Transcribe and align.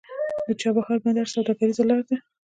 د 0.47 0.49
چابهار 0.61 0.97
بندر 1.03 1.27
سوداګریزه 1.35 1.83
لاره 1.89 2.05
ده 2.09 2.17